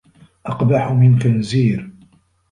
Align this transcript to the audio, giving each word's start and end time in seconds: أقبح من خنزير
أقبح 0.45 0.91
من 0.93 1.19
خنزير 1.19 1.91